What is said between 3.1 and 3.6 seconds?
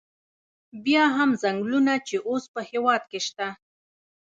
کې شته.